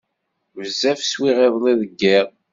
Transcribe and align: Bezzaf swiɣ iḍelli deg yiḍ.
Bezzaf 0.57 0.99
swiɣ 1.03 1.37
iḍelli 1.47 1.73
deg 1.81 1.91
yiḍ. 1.99 2.27